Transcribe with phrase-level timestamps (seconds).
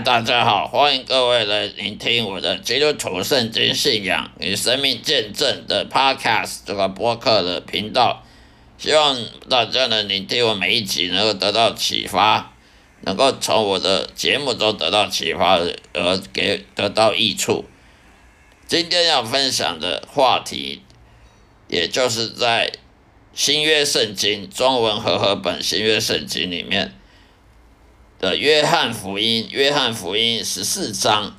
[0.00, 8.22] 大家好，欢迎各位来聆听我的基督徒圣经信仰与生命见证的 Podcast 这个播客的频道，
[8.78, 12.52] 希望大家能聆听我每一集，能够得到启发，
[13.00, 15.58] 能够从我的节目中得到启发，
[15.92, 17.64] 而给得到益处。
[18.68, 20.82] 今天要分享的话题，
[21.66, 22.70] 也就是在
[23.34, 26.94] 新约圣经中文和合本新约圣经里面。
[28.18, 31.36] 的约翰福音，约翰福音十四章，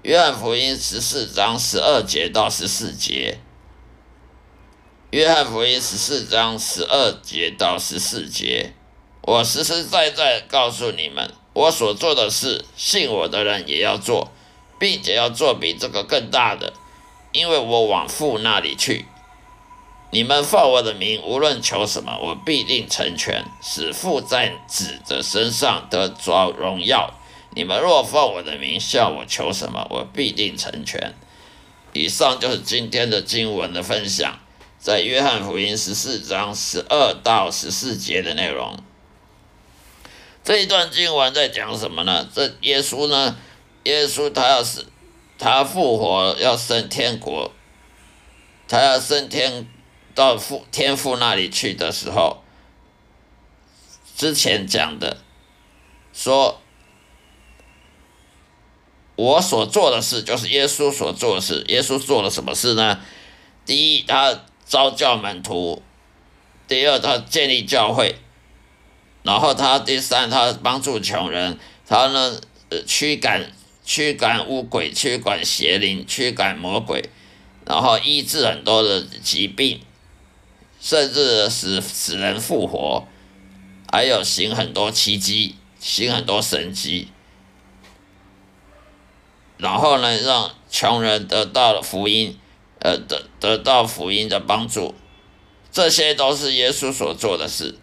[0.00, 3.38] 约翰福音十四章十二节到十四节，
[5.10, 8.72] 约翰福音十四章十二节到十四节，
[9.20, 14.32] 我实实在在告诉你们，我所做的事，信我的人也要做，
[14.78, 16.72] 并且要做比这个更大的，
[17.32, 19.04] 因为我往父那里去。
[20.16, 27.12] 你们奉我的名，无论求什么，我必定成全，使父在子的身上得着荣耀。
[27.50, 31.12] 你们若奉我的名向我求什么，我必定成全。
[31.92, 34.38] 以上就是今天的经文的分享，
[34.78, 38.78] 在约翰福音十四章十二到十四节的内容。
[40.42, 42.26] 这一段经文在讲什么呢？
[42.34, 43.36] 这耶稣呢？
[43.84, 44.86] 耶稣他要是
[45.38, 47.52] 他复活要升天国，
[48.66, 49.66] 他要升天。
[50.16, 52.42] 到父天父那里去的时候，
[54.16, 55.18] 之前讲的
[56.14, 56.58] 说，
[59.14, 61.62] 我所做的事就是耶稣所做的事。
[61.68, 62.98] 耶稣做了什么事呢？
[63.66, 65.82] 第一，他招教门徒；
[66.66, 68.14] 第二，他建立教会；
[69.22, 72.40] 然后他第三，他帮助穷人；他呢，
[72.86, 73.52] 驱赶
[73.84, 77.10] 驱赶污鬼，驱赶邪灵，驱赶魔鬼，
[77.66, 79.80] 然后医治很多的疾病。
[80.86, 83.08] 甚至使使人复活，
[83.90, 87.08] 还有行很多奇迹，行很多神迹，
[89.56, 92.38] 然后呢，让穷人得到了福音，
[92.78, 94.94] 呃，得得到福音的帮助，
[95.72, 97.74] 这些都是耶稣所做的事。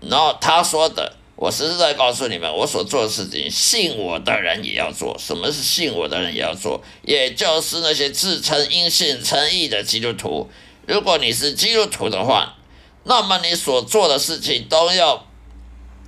[0.00, 5.16] 然后他说的，我实实在告诉你们，我所做的事情，信我的人也要做。
[5.18, 6.80] 什么是信我的人也要做？
[7.02, 10.48] 也就是那些自称因信称义的基督徒。
[10.90, 12.56] 如果你是基督徒的话，
[13.04, 15.24] 那么你所做的事情都要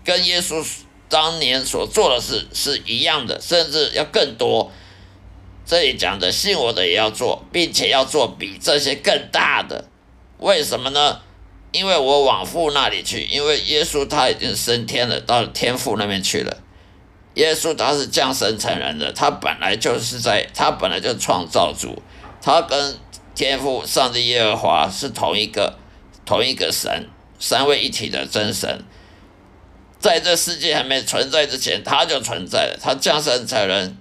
[0.04, 0.66] 跟耶稣
[1.08, 4.72] 当年所做的事是一样的，甚至要更多。
[5.64, 9.84] 这里讲的信我的也要做，并且要做比这些更大的。
[10.38, 11.20] 为什么呢？
[11.70, 16.58] 因为我往父那里去，因为耶稣他已经升天了，到天父那边去了。
[17.34, 22.02] 耶稣他是降生成人的，他本来就是在，他本来就创造主，
[22.42, 22.96] 他跟。
[23.34, 25.78] 天赋上帝耶和华是同一个
[26.24, 28.84] 同一个神，三位一体的真神，
[29.98, 32.78] 在这世界还没存在之前，他就存在了。
[32.80, 33.96] 他降生成人，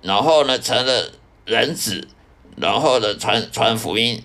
[0.00, 1.12] 然后呢成了
[1.44, 2.06] 人子，
[2.56, 4.22] 然后呢传传福音，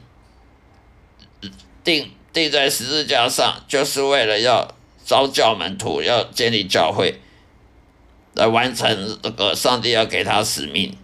[1.84, 7.20] 钉钉在十字架上，就是为了要招教门徒，要建立教会，
[8.36, 10.96] 来完成这个上帝要给他使命。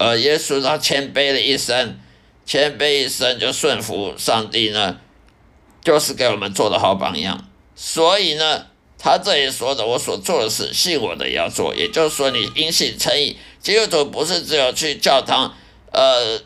[0.00, 2.00] 呃耶稣他谦卑了一生，
[2.46, 4.98] 谦卑一生就顺服上帝呢，
[5.84, 7.46] 就是给我们做的好榜样。
[7.76, 8.64] 所以呢，
[8.96, 11.74] 他这里说的，我所做的事，信我的也要做。
[11.74, 15.54] 也就是说，你因信称义，基督徒不是只有去教堂，
[15.92, 16.40] 呃，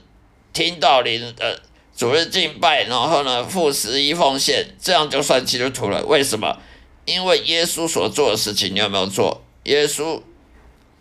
[0.52, 1.56] 听道理，呃，
[1.96, 6.04] 主日敬拜，然后呢，付十一奉献，这样就算基督徒了。
[6.04, 6.58] 为什么？
[7.04, 9.44] 因为耶稣所做的事情，你有没有做？
[9.62, 10.20] 耶稣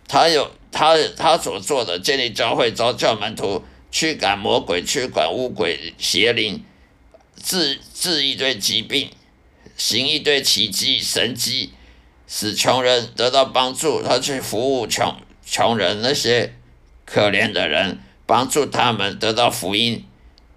[0.07, 0.51] 他有。
[0.73, 6.65] 他他所做的建立教会、招教门徒、驱赶魔鬼、驱赶污鬼、邪灵、
[7.41, 9.11] 治治一堆疾病、
[9.77, 11.71] 行一堆奇迹神迹，
[12.27, 14.01] 使穷人得到帮助。
[14.01, 15.15] 他去服务穷
[15.45, 16.55] 穷人那些
[17.05, 20.03] 可怜的人，帮助他们得到福音、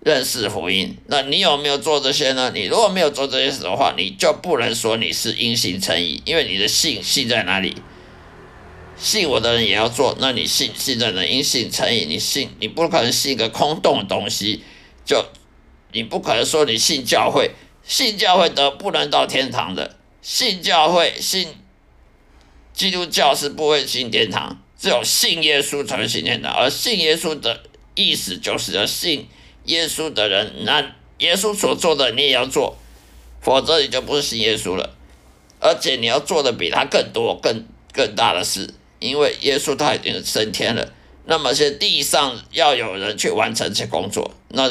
[0.01, 0.97] 认识福音。
[1.09, 2.51] 那你有没有做这些呢？
[2.55, 7.77] 你如果没有做这些事的话，你就不能说你是因信称义，因为你的信信在哪里？
[8.99, 14.63] 信我的人也要做，那你信信的人因信成义，你信你不可能信一个空洞的东西，
[15.05, 15.25] 就
[15.93, 17.51] 你不可能说你信教会，
[17.85, 21.49] 信教会得不能到天堂的，信教会信
[22.73, 27.65] 基督教是不会进天堂，只有信耶稣才会进天堂，而信耶稣的
[27.95, 29.29] 意思就是要信
[29.65, 32.77] 耶稣的人，那耶稣所做的你也要做，
[33.41, 34.97] 否则你就不是信耶稣了，
[35.61, 38.73] 而且你要做的比他更多、更更大的事。
[39.07, 40.93] 因为耶稣他已经升天了，
[41.25, 44.71] 那么现地上要有人去完成这些工作，那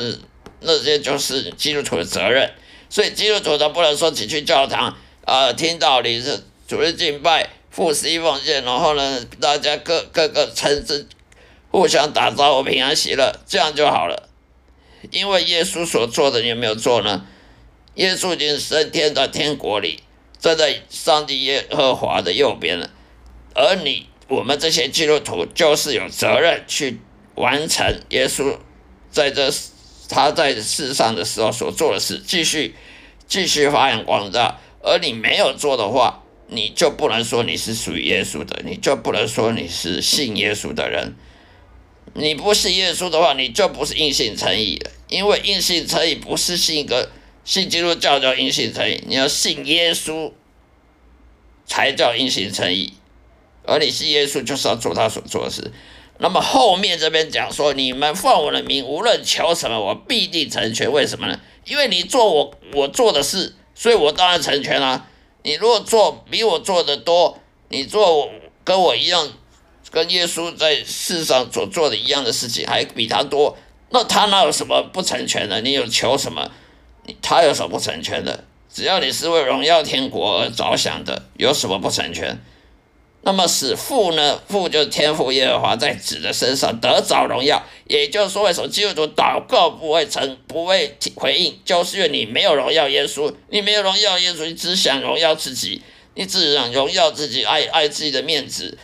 [0.60, 2.52] 那些就是基督徒的责任。
[2.90, 4.96] 所以基督徒他不能说只去教堂
[5.26, 11.08] 啊，听道理是主日敬拜、付十一奉献，然后呢，大家各各个城市
[11.72, 14.30] 互相打招呼，平安喜乐，这样就好了。
[15.12, 17.26] 因为耶稣所做的，你有没有做呢？
[17.96, 20.02] 耶稣已经升天在天国里，
[20.40, 22.90] 站在上帝耶和华的右边了。
[23.54, 27.00] 而你，我们这些基督徒，就是有责任去
[27.36, 28.58] 完成耶稣
[29.12, 29.52] 在这
[30.10, 32.76] 他在世上的时候所做的事，继续
[33.28, 34.60] 继续发扬光大。
[34.82, 41.16] 而你没有做的话，你就不能说你是属于耶稣的，你就不能说你是信耶稣的人。
[42.14, 44.92] 你不信耶稣的话，你就不是硬信诚意了。
[45.08, 47.10] 因为硬信诚意不是信一个
[47.44, 50.32] 信基督教叫硬信诚意，你要信耶稣
[51.66, 52.94] 才叫硬信诚意。
[53.68, 55.72] 而你是耶稣就是要做他所做的事。
[56.18, 60.92] 那么后面这边讲说，你们奉我的名无论求什么，我必定成全。
[60.92, 61.40] 为什么呢？
[61.66, 65.08] 因为你做我我做的事，所以我当然成全了。
[65.44, 67.40] 你如果做比我做的多，
[67.70, 68.30] 你做
[68.64, 69.30] 跟我一样，
[69.92, 73.58] 跟耶稣在世上所做的一样的事情，还比他多。
[73.90, 75.62] 那他哪有什么不成全的？
[75.62, 76.50] 你有求什么？
[77.22, 78.46] 他有什么不成全的？
[78.74, 82.42] 只要你是为荣耀天国而着想的，有什么不成全？
[83.26, 84.40] 那么使父呢？
[84.48, 87.62] 父就是天父耶和华在子的身上得着荣耀。
[87.88, 91.60] 也就是说，为什么基督徒祷告不会成、不会回应？
[91.66, 95.82] 就是因为你没有荣耀耶稣，你没有荣耀耶稣，你只想荣耀自己，
[96.14, 98.78] 你只想荣耀自己，爱爱自己的面子，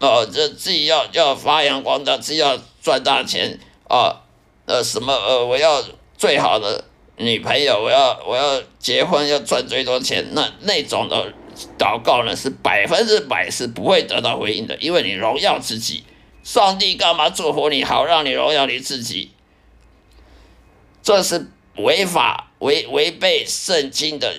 [0.00, 4.22] 呃，这自己要要发扬光大，自己要赚大钱啊。
[4.66, 5.80] 呃，什么呃，我要
[6.18, 6.84] 最好的
[7.18, 11.32] 女朋友，我要我要结婚，要赚最多钱，那那种的
[11.78, 16.04] 祷告呢，是百分之百是不会得到回应的，因为你荣耀自己，
[16.42, 19.30] 上帝干嘛祝福你好，让你荣耀你自己，
[21.02, 24.34] 这是违法违违背圣经的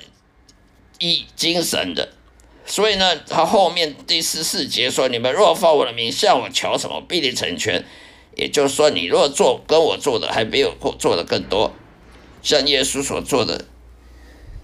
[1.00, 2.10] 一精神的，
[2.66, 7.84] 所以呢，他后面第十四节说，你们若奉我的名向我求什么，必定成全。
[8.36, 11.74] 也就是说，你若做跟我做的还没有做的更多，
[12.44, 13.66] 像耶稣所做的，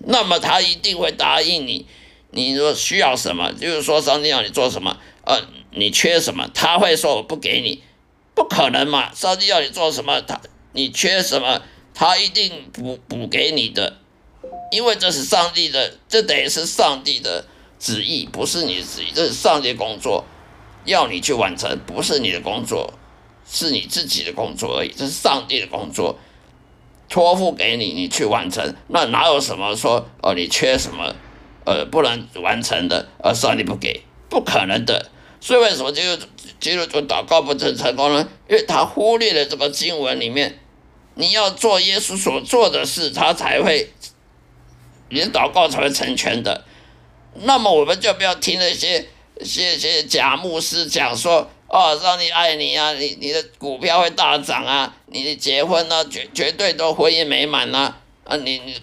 [0.06, 1.88] 那么他一定会答应你。
[2.34, 5.40] 你说需要什么，就是说上帝要你做什么，呃，
[5.72, 7.82] 你缺什么，他会说我不给你，
[8.36, 9.14] 不可能嘛？
[9.14, 10.42] 上帝要你做什么，他
[10.74, 11.62] 你缺什么，
[11.94, 13.98] 他一定补补给你的，
[14.72, 17.46] 因为这是上帝的，这等于是上帝的
[17.80, 20.26] 旨意，不是你的旨意，这是上帝工作，
[20.86, 22.94] 要你去完成，不是你的工作。
[23.46, 26.18] 是你自己的工作而已，这是上帝的工作，
[27.10, 28.74] 托付给你，你去完成。
[28.88, 31.14] 那哪有什么说哦，你缺什么，
[31.66, 35.10] 呃，不能完成的，而上帝不给，不可能的。
[35.40, 36.02] 所以为什么就
[36.60, 38.28] 基督徒祷告不成成功呢？
[38.50, 40.60] 因为他忽略了这个经文里面，
[41.16, 43.92] 你要做耶稣所做的事，他才会，
[45.10, 46.64] 你祷告才会成全的。
[47.36, 49.08] 那么我们就不要听那些
[49.42, 51.50] 些些假牧师讲说。
[51.76, 57.96] 哦，上帝爱你啊，你你的股票会大涨啊，你的结婚呢绝绝对都婚姻美满呐，
[58.26, 58.76] 啊，你你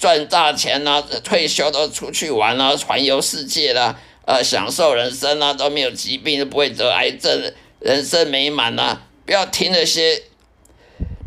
[0.00, 10.22] 赚大钱啦，退休都出去玩啊，环游世界啦，呃，享受人生啊，都没有疾病，都不会得癌症，人生美满啦，不要听那些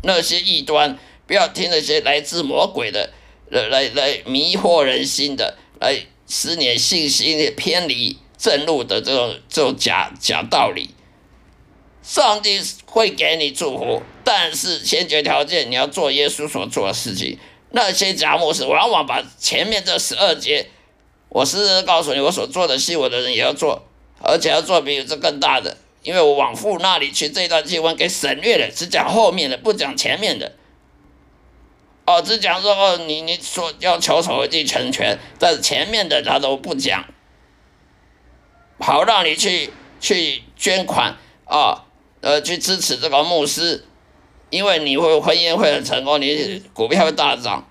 [0.01, 0.97] 那些异端，
[1.27, 3.12] 不要听那些来自魔鬼的，
[3.51, 10.89] 来来来迷惑人心的，来使你信心偏离正路的这种这种假假道理。
[12.01, 17.38] 上帝会给你祝福，但是先决条件你要做耶稣所做的事情。
[17.75, 20.69] 那些假牧师往往把前面这十二节，
[21.29, 23.81] 我是告诉你，我所做的信我的人也要做，
[24.21, 30.51] 而且要做比这更大的，因为我往父那里去这段经文给省略了，只讲后面的，不讲前面的。
[32.05, 37.05] 哦，只讲说哦，你你说要求守地成全，但是前面的他都不讲，
[38.79, 41.85] 好让你去去捐款啊。
[42.21, 43.83] 呃，去支持这个牧师，
[44.53, 47.67] 因为你会婚姻会很成功，你股票会大涨。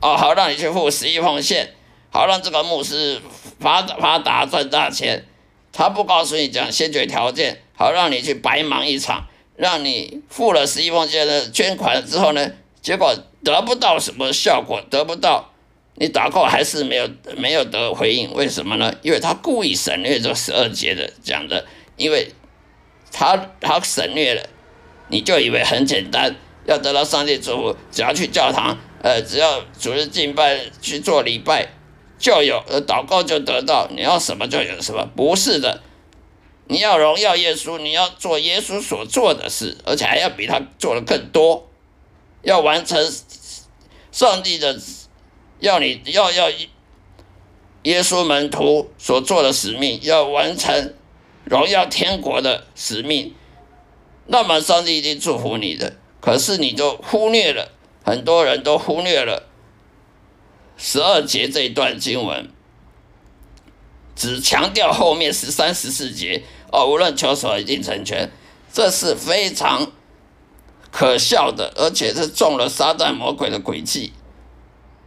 [0.00, 1.74] 哦，好让你去付十亿奉献，
[2.10, 3.20] 好让这个牧师
[3.60, 5.26] 发发达赚大钱。
[5.74, 9.26] 他不告诉你讲先决条件，好让你去白忙一场，
[9.56, 13.14] 让你付了十亿奉献的捐款之后呢，结果
[13.44, 15.52] 得不到什么效果，得不到，
[15.96, 18.94] 你祷告还是没有没有得回应，为什么呢？
[19.02, 21.66] 因为他故意省略这十二节的讲的，
[21.98, 22.32] 因为。
[23.18, 24.42] 他他省略了，
[25.08, 26.34] 你就以为很简单，
[26.66, 31.68] 要得到上帝祝福，只要去教堂，呃，只要主日敬拜去做礼拜，
[32.18, 35.82] 就有，呃，祷告就得到，你要什么就有什么，不是的，
[36.66, 41.68] 你要荣耀耶稣，你要做耶稣所做的事，而且还要比他做的更多，
[42.42, 43.12] 要完成
[44.10, 44.76] 上帝的，
[45.60, 46.50] 要你要要
[47.82, 50.94] 耶稣门徒所做的使命，要完成
[51.44, 53.32] 荣耀天国的使命，
[54.26, 55.96] 那么上帝一定祝福你的。
[56.20, 57.72] 可是你就忽略了，
[58.04, 59.48] 很多人都忽略了
[60.76, 62.50] 十二节这一段经文，
[64.14, 66.42] 只强调后面十三、十四节
[66.72, 68.30] 哦，无论求什么一定成全，
[68.72, 69.92] 这是非常
[70.90, 74.12] 可笑的，而且是中了撒旦魔鬼的诡计，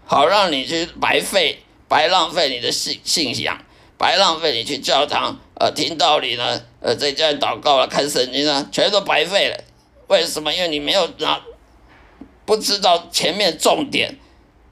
[0.06, 1.64] 好让你去白费。
[1.90, 3.66] 白浪费你的信信仰，
[4.00, 9.58] 白浪费你去教堂，呃，听道理呢，呃，在家祷告了，看圣经呢，全都白费了。
[10.08, 10.54] 为什么？
[10.54, 11.42] 因为你没有拿，
[12.46, 14.18] 不知道前面重点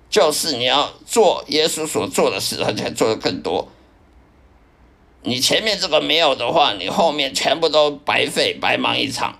[0.09, 3.67] 就是你要做耶稣所做的事，而且做的更多。
[5.23, 9.37] 你前面这个没有的话，你后面全部都白费，白忙一场。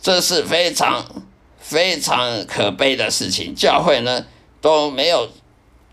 [0.00, 1.24] 这是非常
[1.58, 3.52] 非常可悲的事情。
[3.56, 4.24] 教会呢
[4.60, 5.28] 都没有。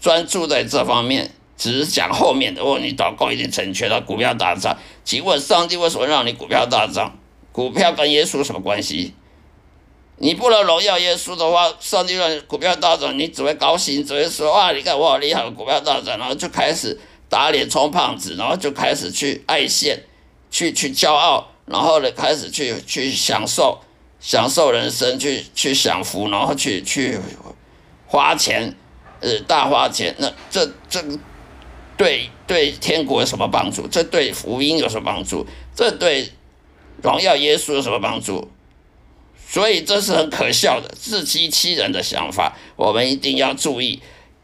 [0.01, 2.63] 专注在这方面，只是讲后面的。
[2.63, 4.75] 哦，你祷告一定成全了，股票大涨。
[5.03, 7.19] 请问上帝为什么让你股票大涨？
[7.51, 9.13] 股票跟耶稣什么关系？
[10.17, 16.97] 你不能荣耀耶稣的话，上帝让股票大涨，你只会高兴，只会说哇，你看我好厉害，股票大涨，然后就开始
[17.27, 20.03] 打脸充胖子，然后就开始去爱现，
[20.49, 23.79] 去去骄傲，然后呢开始去去享受
[24.19, 27.19] 享受人生，去去享福，然后去去
[28.07, 28.73] 花钱。
[29.21, 31.03] 呃，大花钱，那这这
[31.99, 33.85] 对对天国有什么帮助？
[33.89, 35.45] 这对福音有什么帮助？
[35.75, 36.29] 这对
[37.03, 38.49] 荣耀耶稣有什么帮助？
[39.45, 42.55] 所以这是很可笑的自欺欺人的想法。
[42.77, 43.99] 我们一定要注意，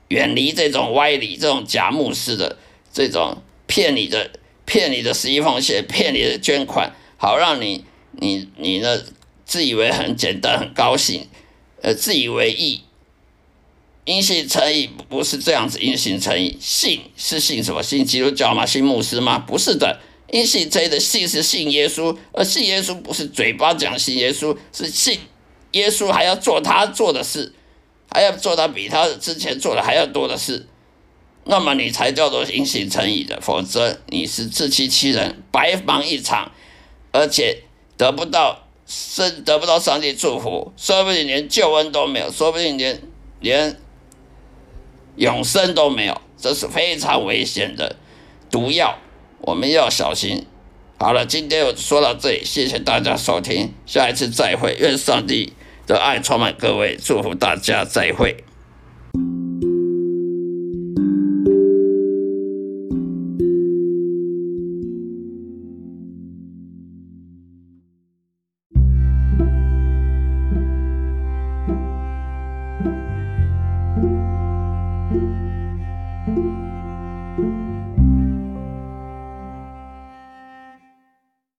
[0.10, 2.58] 远离这种歪理，这种假牧师的
[2.92, 4.32] 这种骗你的、
[4.66, 9.02] 骗你的十一奉献、骗你的捐款，好让你你你呢
[9.46, 11.30] 自以为很简单、很高兴，
[11.82, 12.82] 呃，自以为意。
[14.06, 17.82] 因信成义不是这样子，因信成义，信是信什么？
[17.82, 18.64] 信基督教吗？
[18.64, 19.40] 信牧师吗？
[19.40, 20.00] 不是的，
[20.32, 25.20] 因信诚意的信是信耶稣，而信耶稣不是嘴巴讲信耶稣，是信
[25.72, 27.56] 耶稣还要做他做的事，
[28.12, 30.68] 还要做他比他之前做的还要多的事，
[31.46, 36.52] 那么你才叫做因信成义的，否则你是自欺欺人，白忙一场，
[37.12, 37.64] 而且
[37.98, 43.02] 得不到是得不到上帝祝福，说不定连救恩都没有，说不定连
[43.40, 43.80] 连。
[45.16, 47.96] 永生都没有，这是非常危险的
[48.50, 48.98] 毒药，
[49.40, 50.46] 我们要小心。
[50.98, 55.54] 好了，今天我说到这里，谢谢大家收听，下一次再会，愿上帝
[55.86, 58.44] 的爱充满各位，祝福大家，再会。